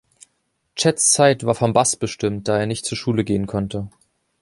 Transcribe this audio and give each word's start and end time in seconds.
Chads 0.75 1.11
Zeit 1.11 1.45
war 1.45 1.53
vom 1.53 1.73
Bass 1.73 1.95
bestimmt, 1.95 2.47
da 2.47 2.57
er 2.59 2.65
nicht 2.65 2.85
zur 2.87 2.97
Schule 2.97 3.23
gehen 3.23 3.45
konnte. 3.45 3.91